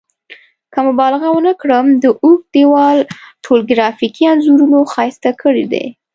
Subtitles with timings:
[0.73, 2.97] که مبالغه ونه کړم دا اوږد دیوال
[3.43, 5.85] ټول ګرافیکي انځورونو ښایسته کړی دی.